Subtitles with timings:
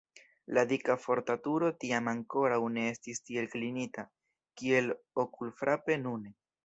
[0.57, 4.07] La dika forta turo tiam ankoraŭ ne estis tiel klinita,
[4.63, 4.91] kiel
[5.27, 6.35] okulfrape nune.